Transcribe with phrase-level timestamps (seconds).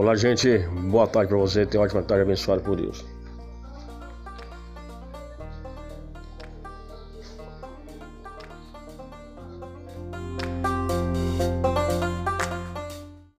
[0.00, 0.60] Olá, gente.
[0.90, 1.66] Boa tarde para você.
[1.66, 3.04] Tenha uma ótima tarde abençoada por Deus.